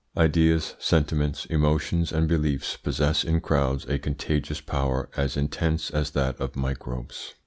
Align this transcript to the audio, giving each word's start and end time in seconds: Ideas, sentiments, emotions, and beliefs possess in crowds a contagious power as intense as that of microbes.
Ideas, 0.17 0.75
sentiments, 0.79 1.45
emotions, 1.45 2.11
and 2.11 2.27
beliefs 2.27 2.75
possess 2.75 3.23
in 3.23 3.39
crowds 3.39 3.85
a 3.85 3.99
contagious 3.99 4.59
power 4.59 5.11
as 5.15 5.37
intense 5.37 5.91
as 5.91 6.09
that 6.09 6.41
of 6.41 6.55
microbes. 6.55 7.35